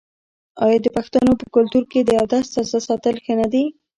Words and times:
آیا 0.65 0.77
د 0.83 0.87
پښتنو 0.97 1.31
په 1.41 1.45
کلتور 1.55 1.83
کې 1.91 1.99
د 2.03 2.09
اودس 2.21 2.45
تازه 2.55 2.79
ساتل 2.87 3.15
ښه 3.23 3.33
نه 3.41 3.47
دي؟ 3.53 3.63